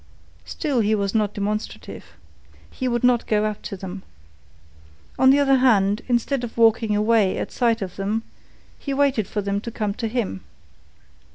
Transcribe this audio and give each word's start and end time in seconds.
Still 0.45 0.79
he 0.79 0.95
was 0.95 1.13
not 1.13 1.35
demonstrative. 1.35 2.03
He 2.71 2.87
would 2.87 3.03
not 3.03 3.27
go 3.27 3.45
up 3.45 3.61
to 3.61 3.77
them. 3.77 4.01
On 5.19 5.29
the 5.29 5.37
other 5.37 5.57
hand, 5.57 6.01
instead 6.07 6.43
of 6.43 6.57
walking 6.57 6.95
away 6.95 7.37
at 7.37 7.51
sight 7.51 7.83
of 7.83 7.97
them, 7.97 8.23
he 8.79 8.95
waited 8.95 9.27
for 9.27 9.43
them 9.43 9.61
to 9.61 9.69
come 9.69 9.93
to 9.93 10.07
him. 10.07 10.41